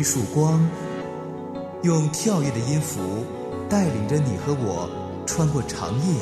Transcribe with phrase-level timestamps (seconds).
[0.00, 0.66] 一束光，
[1.82, 3.02] 用跳跃的音符
[3.68, 4.88] 带领着你和我
[5.26, 6.14] 穿过长夜。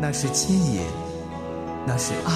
[0.00, 0.80] 那是牵引，
[1.84, 2.32] 那是爱。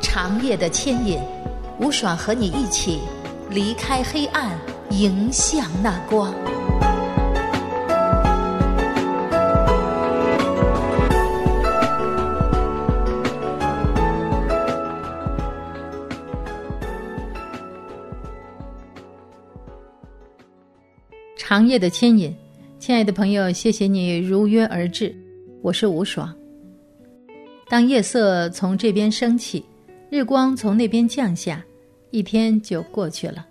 [0.00, 1.20] 长夜的牵引，
[1.80, 3.00] 吴爽和你一起
[3.50, 4.56] 离开黑暗，
[4.90, 6.32] 迎向那光。
[21.54, 22.34] 长夜的牵引，
[22.80, 25.14] 亲爱的朋友，谢谢你如约而至，
[25.62, 26.34] 我是吴爽。
[27.68, 29.64] 当夜色从这边升起，
[30.10, 31.64] 日光从那边降下，
[32.10, 33.46] 一天就过去了。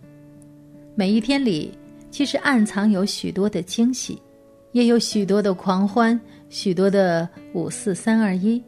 [0.95, 1.71] 每一天里，
[2.11, 4.22] 其实暗藏有许多的惊喜，
[4.73, 8.61] 也有许多的狂欢，许多的五四三二一，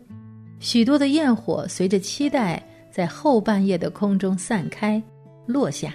[0.62, 5.04] 许多的焰火随着期待在后半夜的空中散开
[5.46, 5.94] 落下。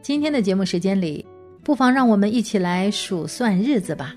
[0.00, 1.22] 今天的节目时间里。
[1.68, 4.16] 不妨让我们一起来数算日子吧。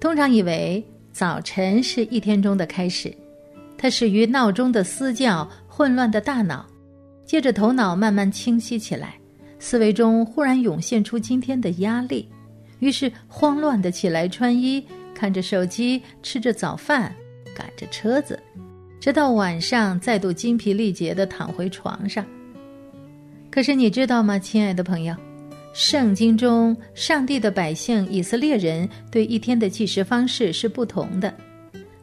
[0.00, 3.14] 通常以为早晨是一天中的开始，
[3.78, 6.66] 它始于闹钟的嘶叫，混乱的大脑，
[7.24, 9.14] 接着头脑慢慢清晰起来，
[9.60, 12.28] 思维中忽然涌现出今天的压力，
[12.80, 17.14] 于是慌乱的起来穿衣，看着手机，吃着早饭，
[17.54, 18.36] 赶着车子，
[18.98, 22.26] 直到晚上再度精疲力竭的躺回床上。
[23.52, 25.14] 可是你知道吗，亲爱的朋友？
[25.78, 31.32] 圣经中，上帝的百姓以色列人对一天的计时方式是不同的。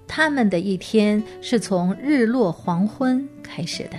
[0.08, 3.98] 他们的一天是从日落黄昏开始的。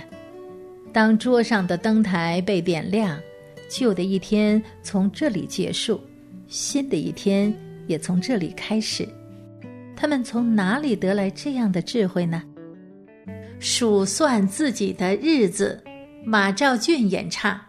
[0.93, 3.19] 当桌上的灯台被点亮，
[3.69, 5.99] 旧的一天从这里结束，
[6.47, 7.53] 新的一天
[7.85, 9.05] 也从这里开始。
[9.93, 12.41] 他们从哪里得来这样的智慧呢？
[13.59, 15.83] 数算自己的日子，
[16.23, 17.59] 马兆俊演唱。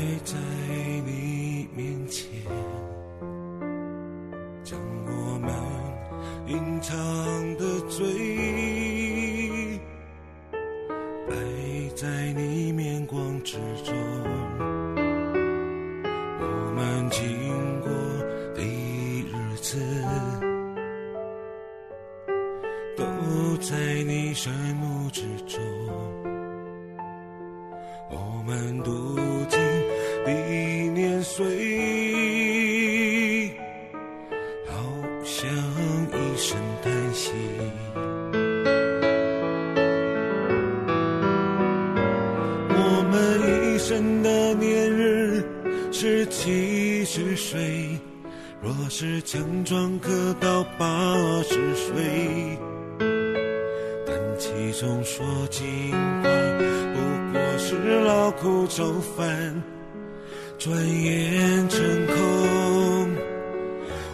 [0.00, 0.34] 会在
[1.04, 2.26] 你面前。
[4.64, 5.52] 将我们
[6.46, 7.49] 隐藏
[54.90, 56.28] 总说尽话
[56.94, 56.98] 不
[57.32, 59.62] 过是劳苦愁烦，
[60.58, 63.14] 转眼成空，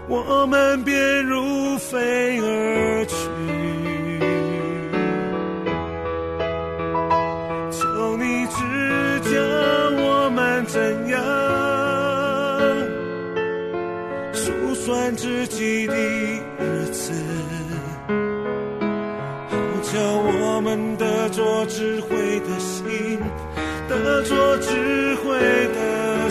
[0.06, 3.16] 我们便如飞而去。
[7.70, 8.60] 求你指
[9.31, 9.41] 教
[9.97, 11.16] 我们怎样。
[14.87, 15.97] 算自己的
[22.46, 23.18] 的心，
[23.88, 25.38] 得做智慧
[25.74, 26.25] 的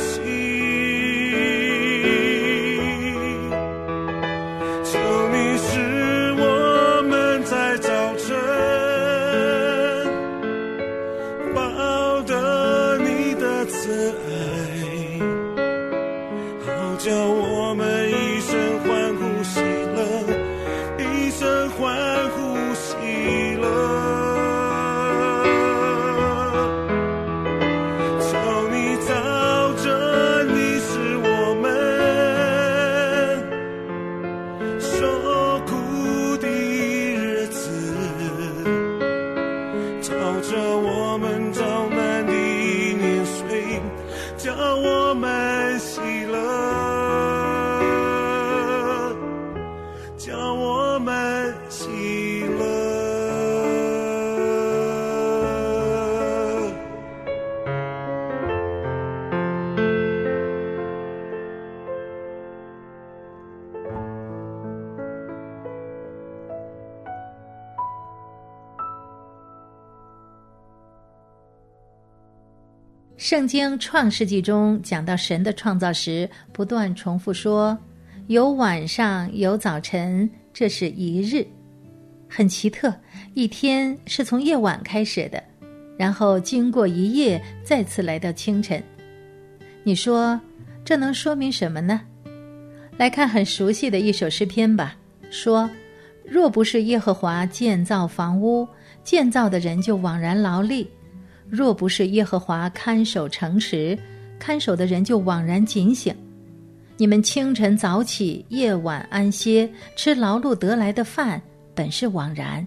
[73.46, 77.78] 圣经创世纪中讲到神的创造时，不断重复说
[78.26, 81.46] ：“有晚上，有早晨，这是一日。”
[82.28, 82.92] 很奇特，
[83.36, 85.44] 一天是从夜晚开始的，
[85.96, 88.82] 然后经过一夜，再次来到清晨。
[89.84, 90.42] 你说
[90.84, 92.02] 这能说明什么呢？
[92.98, 94.96] 来看很熟悉的一首诗篇吧，
[95.30, 95.70] 说
[96.26, 98.68] ：“若不是耶和华建造房屋，
[99.04, 100.88] 建造的人就枉然劳力；
[101.50, 103.98] 若不是耶和华看守城池，
[104.40, 106.14] 看守的人就枉然警醒。
[106.98, 111.42] 你们清晨早起，夜晚安歇，吃劳碌得来的饭，
[111.74, 112.66] 本是枉然；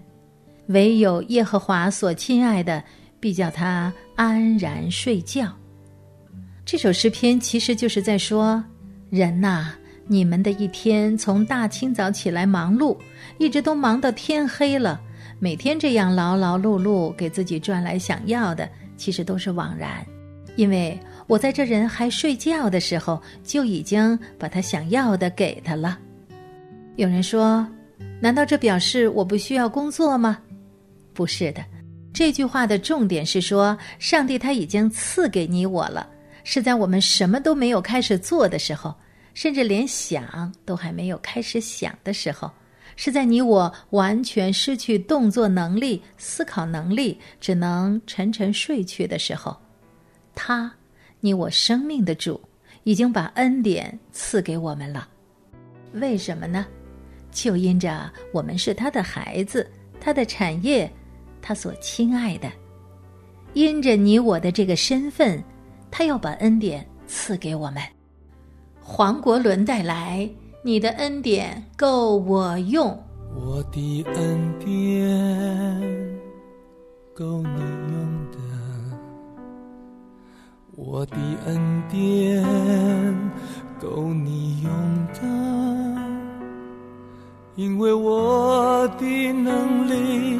[0.67, 2.83] 唯有耶和华所亲爱的，
[3.19, 5.51] 必叫他安然睡觉。”
[6.65, 8.63] 这首诗篇其实就是在说：
[9.09, 9.73] 人呐。
[10.11, 12.97] 你们的一天从大清早起来忙碌，
[13.37, 14.99] 一直都忙到天黑了。
[15.41, 20.05] 每天这样劳劳碌碌，给自己赚来想要的，其实都是枉然。
[20.57, 25.97] 因为我在这人还睡觉的时候，就已经把他想要的给他了。
[26.97, 27.65] 有人说
[28.19, 30.37] ：“难道这表示我不需要工作吗？”
[31.15, 31.63] 不是的，
[32.13, 36.05] 这句话的重点是说，上帝他已经赐给你我了，
[36.43, 38.93] 是在我们什么都没有开始做的时候。
[39.35, 42.51] 甚至连想都还没有开始想的时候，
[43.01, 49.55] 是在你我完全失去动作能力、思考能力，只能沉沉睡去的时候，
[50.35, 50.69] 他，
[51.21, 52.37] 你我生命的主，
[52.83, 55.07] 已经把恩典赐给我们了。
[55.93, 56.65] 为什么呢？
[57.31, 59.65] 就因着我们是他的孩子，
[60.01, 60.91] 他的产业，
[61.41, 62.51] 他所亲爱的。
[63.53, 65.41] 因着你我的这个身份，
[65.89, 67.81] 他要把恩典赐给我们。
[68.81, 70.29] 黄国伦带来
[70.69, 72.95] 你的恩典够我用，
[73.35, 74.69] 我的恩典
[77.11, 77.59] 够你
[77.91, 77.97] 用
[78.31, 78.37] 的，
[80.75, 81.17] 我的
[81.47, 82.45] 恩典
[83.81, 84.71] 够你用
[85.11, 85.21] 的，
[87.55, 90.39] 因为我的能力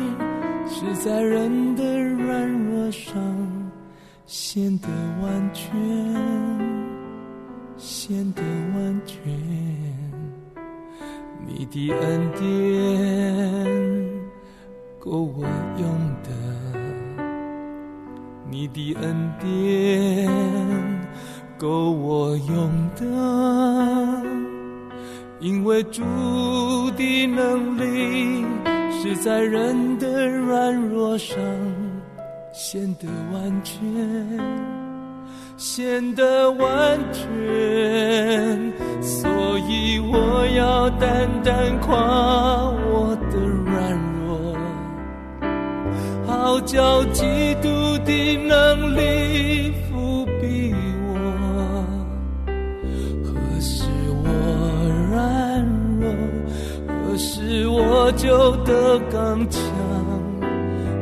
[0.68, 3.12] 是在人的软弱上
[4.28, 4.88] 显得
[5.24, 5.68] 完全。
[7.82, 8.42] 显得
[8.76, 9.24] 完全，
[11.52, 12.46] 你的恩典
[15.00, 15.44] 够我
[15.80, 15.84] 用
[16.24, 16.30] 的，
[18.50, 20.30] 你的恩典
[21.58, 23.04] 够我用的，
[25.40, 26.04] 因为主
[26.96, 28.46] 的能力
[29.02, 31.36] 是在人的软弱上
[32.54, 33.80] 显得完全。
[35.58, 37.28] 显得完全，
[39.72, 41.96] 以我要单单夸
[42.92, 43.94] 我的软
[44.26, 44.58] 弱，
[46.26, 47.24] 好叫基
[47.62, 47.70] 督
[48.04, 50.74] 的能力伏庇
[51.06, 51.14] 我。
[53.24, 53.30] 何
[53.62, 53.86] 时
[54.24, 54.26] 我
[55.12, 55.64] 软
[56.00, 56.10] 弱，
[56.88, 59.62] 何时我就得刚强。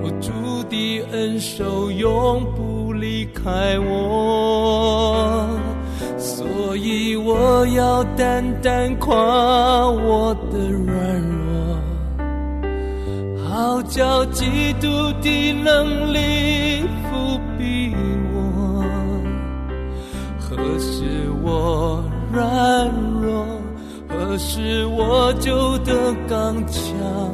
[0.04, 0.30] 我主
[0.70, 2.76] 的恩手永不。
[3.00, 5.37] 离开我，
[7.30, 9.14] 我要单单夸
[9.90, 11.78] 我的软弱，
[13.44, 17.94] 好叫嫉妒的能力伏庇
[18.34, 18.82] 我。
[20.40, 22.90] 何时我软
[23.22, 23.46] 弱，
[24.08, 27.27] 何时我就得刚强。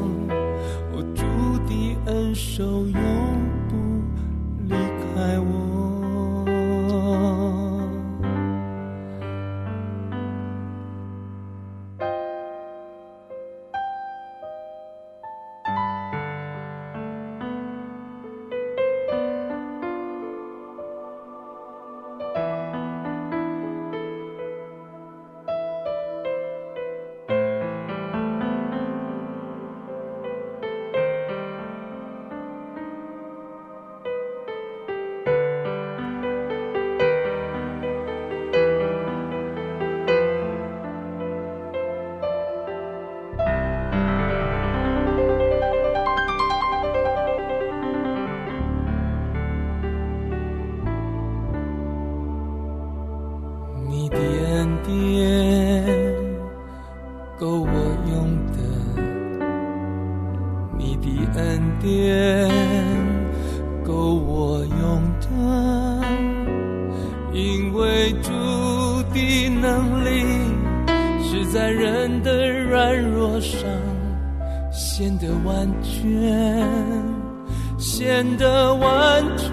[58.13, 58.57] 用的
[60.77, 62.49] 你的恩典
[63.83, 65.27] 够我用的
[67.33, 68.31] 因为主
[69.13, 70.23] 的能力
[71.23, 73.59] 是在人的软弱上
[74.71, 76.69] 显得完全
[77.79, 79.47] 显得完全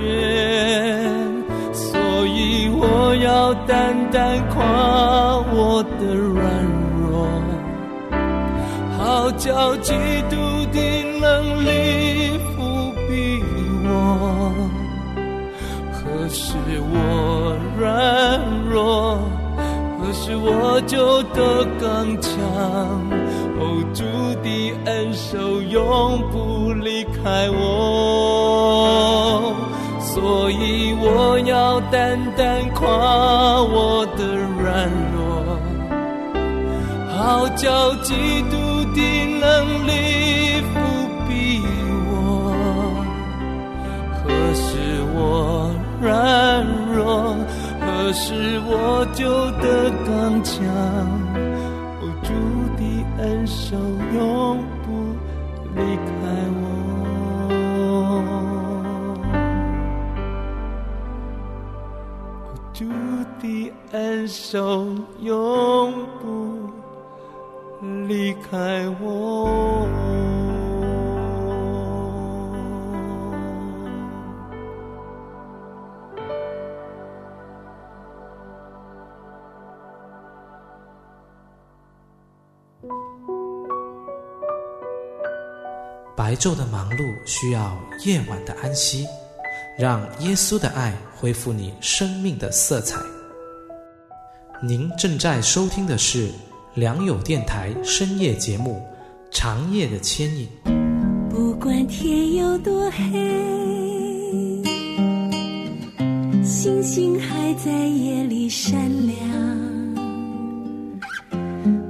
[1.73, 6.60] 所以我要单单夸我的软
[9.41, 9.95] 叫基
[10.29, 10.37] 督
[10.71, 10.79] 的
[11.19, 13.43] 能力伏庇
[13.83, 13.89] 我。
[15.91, 16.55] 何时
[16.93, 19.19] 我软弱，
[19.99, 22.31] 何时我就得刚强。
[23.59, 24.05] 哦，主
[24.43, 27.59] 的恩手永不离开我。
[30.01, 34.25] 所以我要单单夸我的
[34.61, 35.57] 软弱，
[37.17, 38.57] 好叫基督
[38.95, 38.99] 的
[39.41, 39.91] 能力
[40.71, 40.75] 覆
[41.27, 41.29] 庇
[42.11, 42.13] 我。
[44.15, 44.19] 何
[44.55, 44.69] 时
[45.15, 45.19] 我
[46.01, 46.05] 软
[46.93, 47.37] 弱，
[47.81, 48.71] 何时我
[49.15, 49.65] 就得
[50.07, 50.09] 刚
[50.43, 50.55] 强。
[52.01, 52.29] 哦，主
[52.77, 52.81] 的
[53.19, 53.77] 恩手
[54.15, 54.19] 永
[54.83, 54.87] 不
[55.75, 56.09] 离开
[56.61, 56.63] 我。
[62.73, 62.79] 主
[63.41, 63.45] 的
[63.93, 64.87] 恩手
[65.21, 65.29] 永
[66.20, 66.20] 不
[68.11, 69.87] 离开我。
[86.17, 89.07] 白昼的忙碌需要夜晚的安息，
[89.79, 93.01] 让耶稣的爱恢复你生命的色彩。
[94.61, 96.33] 您正在收听的是
[96.75, 98.81] 良友电台深夜节目
[99.37, 100.49] 《长夜的牵引》。
[101.29, 103.03] 不管天有多黑，
[106.45, 109.19] 星星还在夜里闪亮。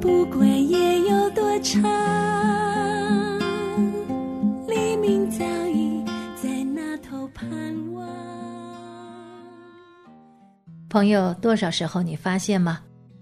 [0.01, 1.83] 不管夜有多长，
[4.67, 5.45] 黎明早
[5.75, 6.03] 已
[6.43, 7.47] 在那头盼
[7.93, 8.09] 望。
[10.89, 12.81] 朋友，多少时候你发现吗？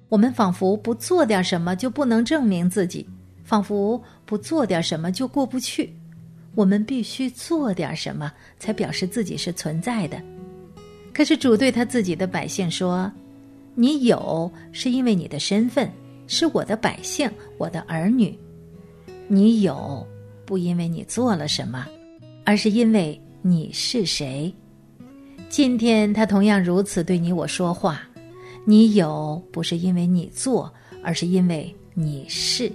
[0.09, 3.07] 我们仿佛不做点什么就不能证明自己，
[3.45, 5.93] 仿佛不做点什么就过不去。
[6.55, 10.21] 我们必须做点什么，才表示自己是存在的。
[11.13, 13.11] 可是主对他自己的百姓说
[13.77, 15.91] ：“你有，是因为你的身份
[16.27, 18.37] 是我的百姓，我的儿女。
[19.29, 20.07] 你有，
[20.47, 21.87] 不因为你做了什么，
[22.45, 24.53] 而是因为你是谁。”
[25.51, 28.08] 今天他同样如此对你我说话，
[28.69, 30.71] 你有不是因为你做，
[31.03, 32.71] 而是因为你是。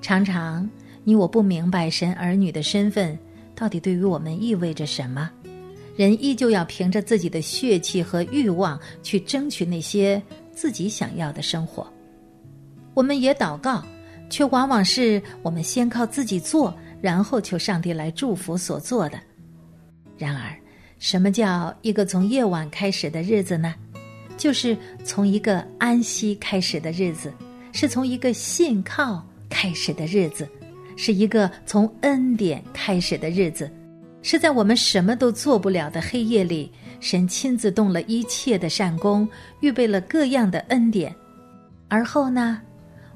[0.00, 0.66] 常常
[1.04, 3.16] 你我不明白神儿女的身份
[3.54, 5.30] 到底对于我们意味着什么，
[5.96, 10.20] 人依旧要凭着自己的血气和欲望去争取那些
[10.50, 11.86] 自己想要的生活。
[12.94, 13.84] 我们也祷告，
[14.30, 19.20] 却往往是我们先靠自己做，然后求上帝来祝福所做的。
[20.16, 20.56] 然而。
[20.98, 23.74] 什么叫一个从夜晚开始的日子呢？
[24.40, 27.30] 就是从一个安息开始的日子，
[27.72, 30.48] 是从一个信靠开始的日子，
[30.96, 33.70] 是一个从恩典开始的日子，
[34.22, 39.28] 是在我们什么都做不了的黑夜里，神亲自动了一切的善功，
[39.60, 41.14] 预备了各样的恩典，
[41.88, 42.62] 而后呢，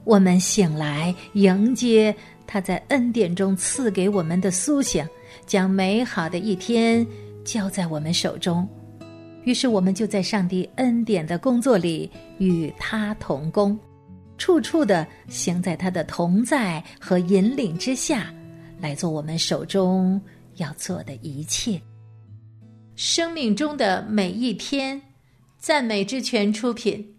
[0.05, 2.15] 我们醒来迎接
[2.47, 5.03] 他在恩典中赐给我们的苏醒，
[5.47, 7.07] 将美好的一天。
[7.45, 8.67] 交在我们手中，
[9.45, 13.79] 于是我们就在上帝恩典的工作里与他同工，
[14.39, 18.33] 处处的行在他的同在和引领之下，
[18.81, 20.21] 来做我们手中
[20.57, 21.81] 要做的一切。
[22.97, 25.01] 生命中的每一天，
[25.59, 27.14] 赞美之泉出品。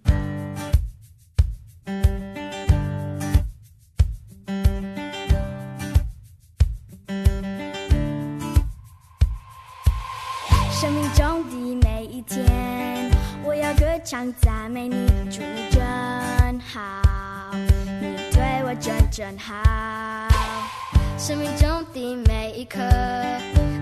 [14.15, 14.95] 想赞美你，
[15.29, 15.83] 祝你真
[16.61, 17.01] 好，
[17.53, 19.61] 你对我真真好。
[21.17, 22.79] 生命中的每一刻，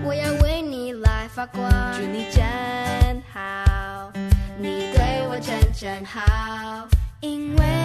[0.02, 2.42] 我要为你来发光，祝你真
[3.32, 4.10] 好，
[4.58, 6.88] 你对我真真好，
[7.20, 7.83] 因为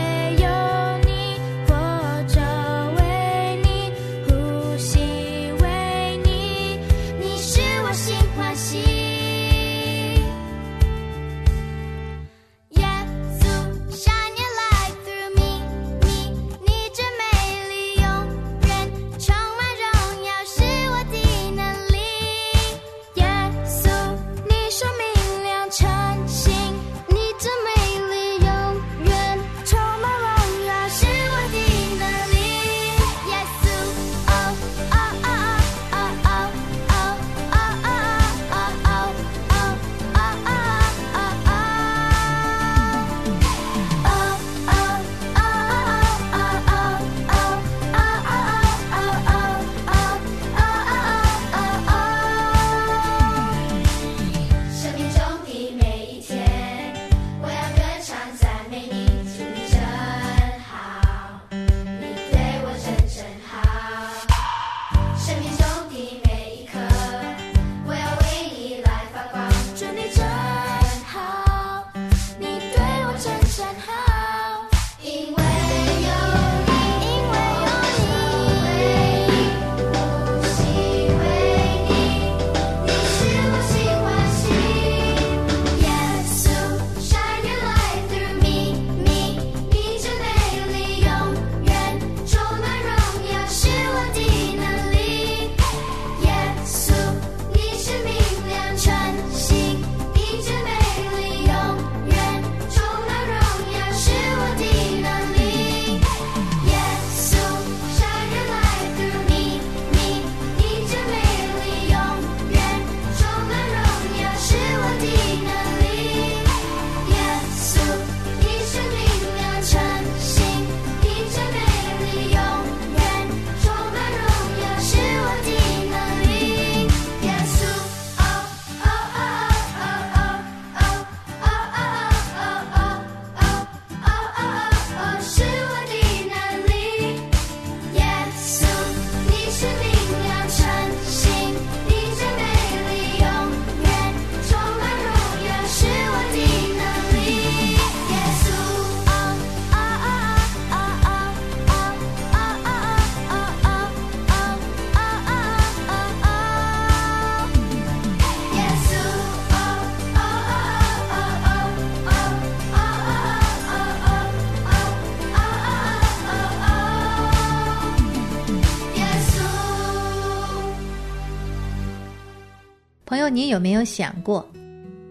[173.30, 174.50] 你有没有想过，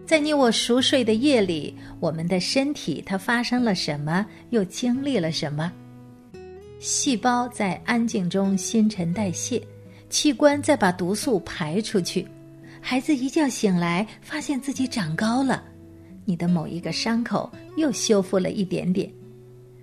[0.05, 5.71] 在你我熟睡的夜里，我们的身体它发生了什么，又经历了什么？
[6.79, 9.61] 细胞在安静中新陈代谢，
[10.09, 12.27] 器官在把毒素排出去。
[12.81, 15.63] 孩子一觉醒来，发现自己长高了，
[16.23, 19.11] 你的某一个伤口又修复了一点点。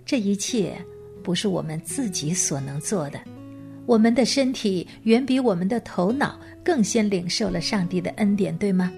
[0.05, 0.77] 这一切
[1.23, 3.21] 不是我们自己所能做的，
[3.87, 8.93] 我们的身体远比我们的头脑更先领受了上帝的恩典，对吗？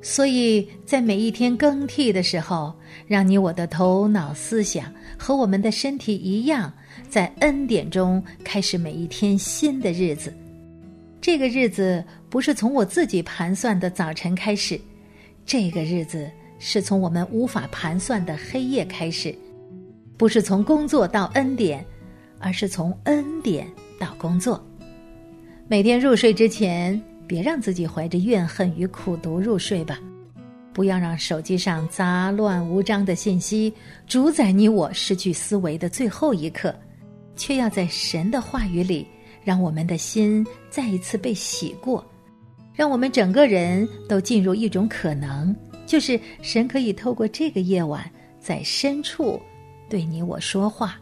[0.00, 2.72] 所以在每一天更替的时候，
[3.08, 6.72] 让你我的头脑思想和我们的身体一样，
[7.08, 10.32] 在恩典中开始每一天新的日子。
[11.20, 14.80] 这个日子不是从我自己盘算的早晨开始，
[15.44, 16.30] 这个日子
[16.60, 19.34] 是从我们无法盘算的黑夜开始，
[20.16, 21.84] 不是从工作到恩典，
[22.38, 23.66] 而是从恩典
[23.98, 24.64] 到工作。
[25.66, 29.98] 每天入睡之前，别让自己怀着怨恨与苦毒入睡吧，
[30.72, 33.72] 不要让手机上杂乱无章的信息
[34.06, 36.74] 主宰你我失去思维的最后一刻，
[37.36, 39.06] 却要在神的话语里。
[39.44, 42.04] 让我们的心再一次被洗过，
[42.74, 45.56] 让我们整个人都进入一种可能，
[45.86, 49.40] 就是神可以透过这个夜晚，在深处
[49.88, 50.96] 对你我说话，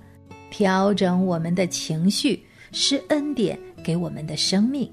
[0.49, 2.41] 调整我们的情绪，
[2.73, 4.91] 施恩典给我们的生命，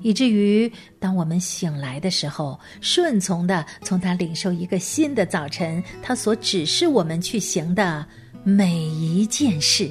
[0.00, 8.06] 以至于当我们醒来的时候，顺从的从他领受一个新的早晨，他所指示我们去行的
[8.42, 9.90] 每一件事。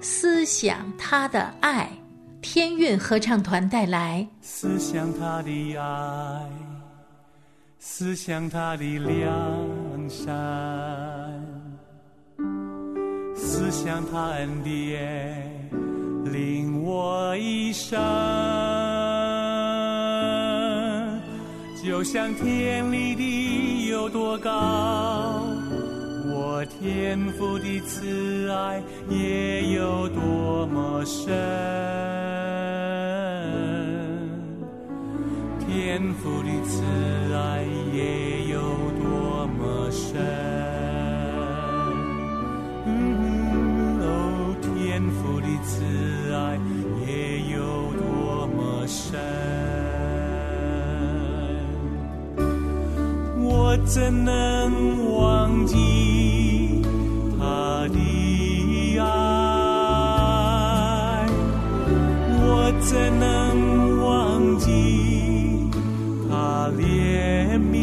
[0.00, 1.88] 思想他的爱，
[2.42, 4.28] 天韵合唱团带来。
[4.42, 6.46] 思想他的爱，
[7.78, 10.34] 思想他的良善，
[13.34, 15.53] 思想他恩典
[16.24, 18.00] 令我一生，
[21.82, 24.50] 就像天里的有多高。
[26.26, 31.32] 我天父的慈爱也有多么深，
[35.66, 36.82] 天父的慈
[37.34, 38.60] 爱也有
[39.02, 40.53] 多么深。
[45.44, 45.84] 的慈
[46.32, 46.58] 爱
[47.06, 47.12] 也
[47.52, 47.58] 有
[47.92, 49.20] 多么深，
[53.42, 54.32] 我怎能
[55.14, 56.82] 忘记
[57.38, 59.04] 他的爱？
[62.40, 62.48] 我？
[62.80, 63.24] 怎能
[64.02, 65.70] 忘记
[66.28, 67.73] 他怜悯？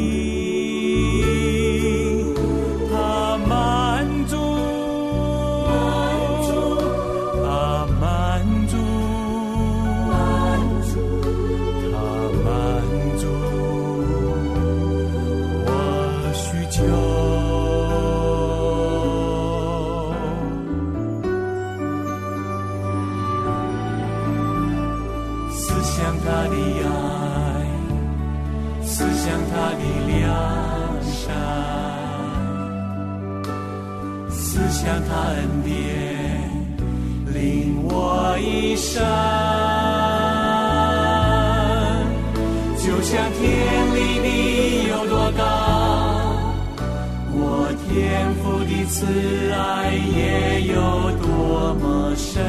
[34.84, 35.70] 向他恩典，
[37.32, 39.00] 领我一生。
[42.78, 43.40] 就像天
[43.96, 44.28] 里你
[44.90, 45.40] 有多高，
[47.32, 49.06] 我天父的慈
[49.54, 50.76] 爱也有
[51.22, 52.42] 多么深。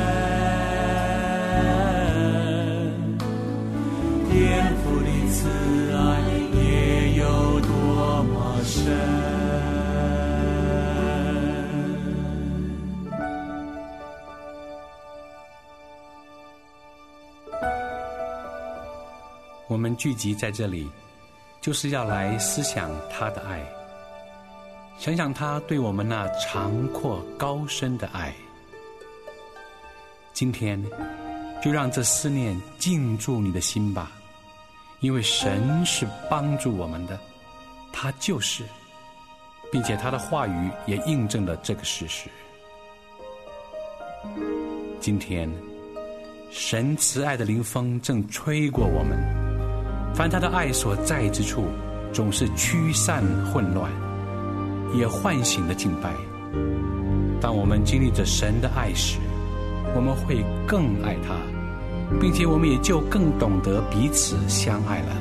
[19.97, 20.91] 聚集在这里，
[21.61, 23.61] 就是要来思想他的爱。
[24.99, 28.33] 想想他对我们那长阔高深的爱，
[30.33, 30.81] 今天
[31.63, 34.13] 就让这思念进驻你的心吧，
[35.01, 37.19] 因为神是帮助我们的，
[37.93, 38.65] 他就是，
[39.73, 42.29] 并且他的话语也印证了这个事实。
[45.01, 45.51] 今天，
[46.53, 49.19] 神慈爱的灵风正吹过我们，
[50.15, 51.65] 凡他的爱所在之处，
[52.13, 53.23] 总是驱散
[53.53, 53.91] 混乱。
[54.95, 56.13] 也唤醒了敬拜。
[57.41, 59.17] 当我们经历着神的爱时，
[59.97, 61.35] 我们会更爱他，
[62.21, 65.17] 并且我们也就更懂得彼此相爱了。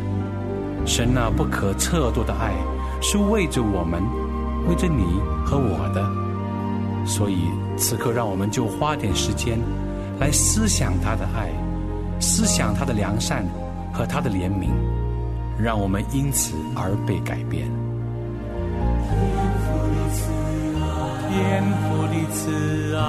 [0.86, 2.52] 神那不可测度的爱
[3.02, 4.04] 是为着我们，
[4.68, 5.06] 为着你
[5.46, 6.06] 和我的。
[7.06, 7.38] 所以
[7.78, 9.58] 此刻，让我们就花点时间
[10.20, 11.50] 来思想他的爱，
[12.20, 13.46] 思想他的良善，
[13.92, 14.70] 和他的怜悯，
[15.58, 17.70] 让我们因此而被改变。
[19.02, 20.24] 天父的慈
[20.76, 20.80] 爱，
[21.28, 23.00] 天父的慈爱，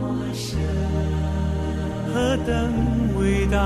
[0.00, 0.02] 么
[0.34, 0.48] 深，
[2.12, 2.14] 何
[2.46, 2.50] 等
[3.18, 3.56] 伟大！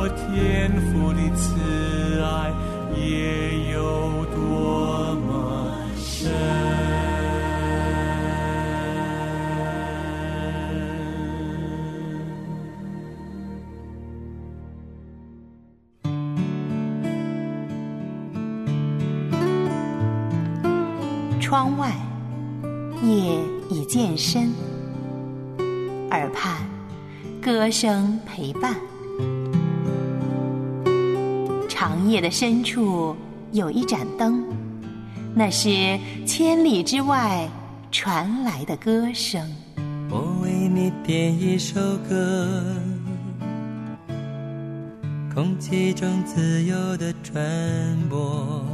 [0.00, 1.57] 我天父的慈。
[27.68, 28.74] 歌声陪伴。
[31.68, 33.14] 长夜的深处
[33.52, 34.42] 有一盏灯，
[35.34, 37.46] 那是千里之外
[37.92, 39.46] 传来的歌声。
[40.08, 41.78] 我为你点一首
[42.08, 42.74] 歌，
[45.34, 47.38] 空气中自由的传
[48.08, 48.64] 播。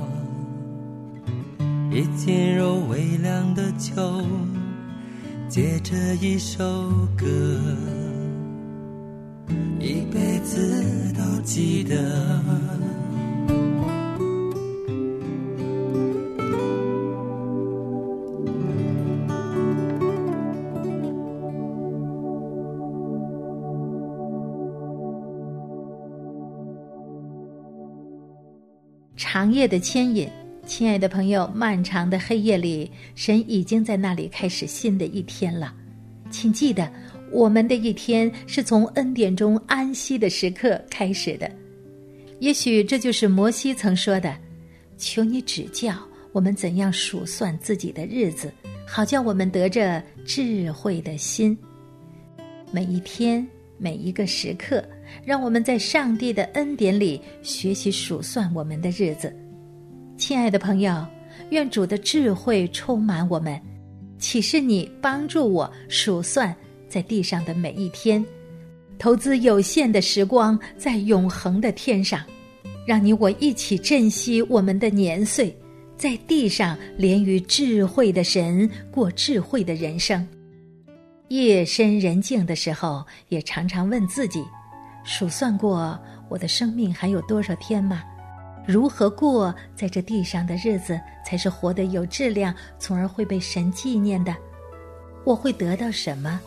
[1.91, 4.23] 一进入微凉的秋，
[5.49, 6.63] 借着一首
[7.19, 7.27] 歌，
[10.45, 11.97] 子都记得。
[29.17, 30.29] 长夜的牵引，
[30.65, 35.75] 亲爱的朋友，漫长的黑夜里，神已经在那里开始新的一天了。
[36.31, 36.89] 请记得，
[37.35, 41.51] 我们的一天是从恩典中安息的时刻开始的。
[42.39, 44.33] 也许这就是摩西曾说的
[44.97, 45.97] ：“求你指教
[46.31, 48.53] 我们怎样数算自己的日子，
[48.87, 51.59] 好叫我们得着智慧的心。”
[52.71, 53.45] 每一天，
[53.79, 54.85] 每一个时刻，
[55.25, 59.35] 让我们在上帝的恩典里学习数算我们的日子。
[60.17, 61.05] 亲爱的朋友，
[61.51, 63.61] 愿主的智慧充满我们，
[64.21, 66.55] 启示你，帮助我数算
[66.89, 68.25] 在地上的每一天，
[68.99, 72.23] 投资有限的时光在永恒的天上，
[72.87, 75.57] 让你我一起珍惜我们的年岁，
[75.97, 80.27] 在地上连于智慧的神过智慧的人生。
[81.29, 84.45] 夜深人静的时候，也常常问自己：
[85.05, 88.05] 数算过我的生命还有多少天吗？
[88.67, 94.35] 如何过在这地上的日子才是活得有质量，从而会被神纪念的？
[95.25, 96.41] 我会得到什么？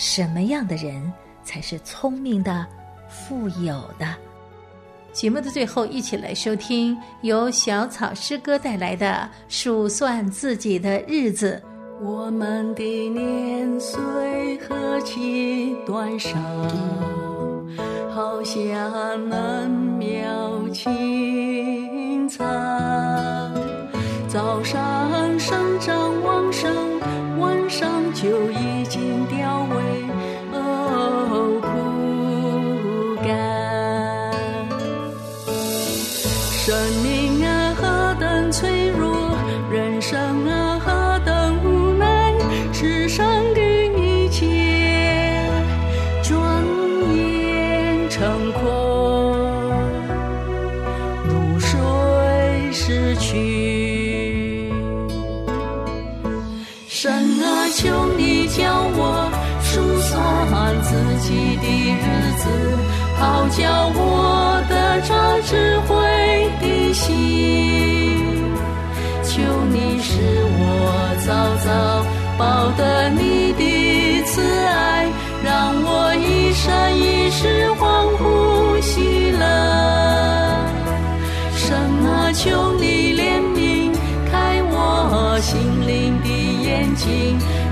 [0.00, 1.12] 什么样的人
[1.44, 2.66] 才是聪明的、
[3.06, 4.06] 富有的？
[5.12, 11.62] 节目的最后，一起来收听由小草诗歌带来的《数算自己的日子》。
[12.02, 14.00] 我们的年岁
[14.66, 16.30] 何其短少，
[18.10, 22.42] 好像嫩苗青草。
[24.28, 26.74] 早上生长旺盛，
[27.38, 28.79] 晚上就已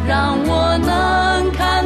[0.06, 1.77] 让我能看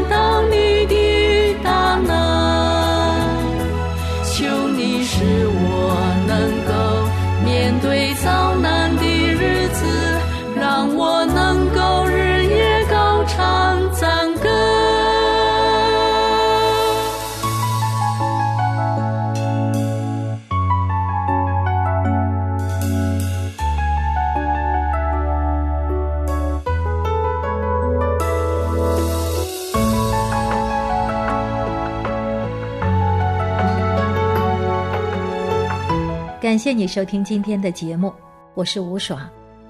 [36.53, 38.13] 感谢你收听今天的节目，
[38.53, 39.27] 我是吴爽。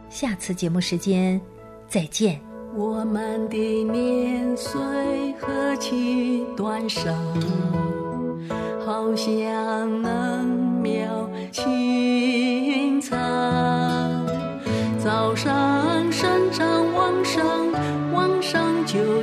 [0.08, 1.40] 下次节目时间
[1.86, 2.40] 再见。
[2.76, 4.80] 我们的年岁
[5.38, 7.12] 何其短少，
[8.84, 10.44] 好像嫩
[10.82, 13.16] 苗青草，
[14.98, 17.46] 早上生长旺盛，
[18.12, 19.21] 晚上就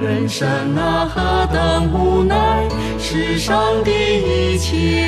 [0.00, 2.66] 人生啊，何等无奈！
[2.98, 5.04] 世上的一切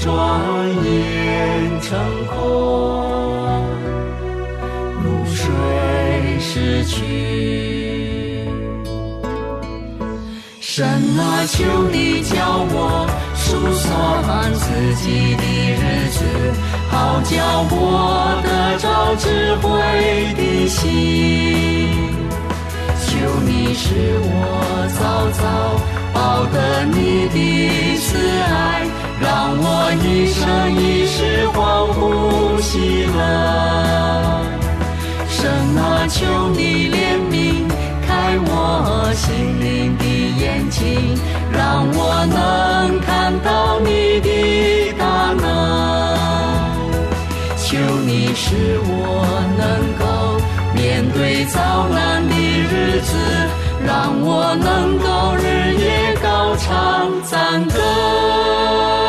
[0.00, 0.40] 转
[0.84, 3.64] 眼成空，
[5.02, 5.44] 如水
[6.40, 6.94] 逝去。
[10.60, 12.34] 神啊，求你教
[12.68, 14.64] 我数算自
[14.96, 16.18] 己的日子，
[16.90, 17.34] 好叫
[17.70, 17.74] 我
[18.42, 19.64] 得着智慧
[20.34, 20.84] 的心。
[23.16, 24.28] 求你使我
[25.00, 25.00] 早
[25.40, 25.42] 早
[26.12, 28.84] 报得你的慈爱，
[29.20, 29.64] 让我
[30.04, 30.36] 一生
[30.76, 31.56] 一世欢
[31.94, 33.18] 呼喜乐。
[35.28, 35.48] 神
[35.78, 36.94] 啊，求你怜
[37.32, 37.66] 悯，
[38.06, 39.24] 开我心
[39.60, 40.04] 灵的
[40.38, 41.16] 眼睛，
[41.52, 44.28] 让我能看到你的
[44.98, 45.44] 大能。
[47.56, 48.92] 求你使我
[49.56, 49.64] 能
[49.98, 50.04] 够。
[50.76, 53.16] 面对遭难的日子，
[53.86, 59.05] 让我能够日夜高唱赞歌。